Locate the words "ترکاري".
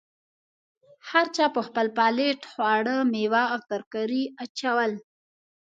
3.71-4.23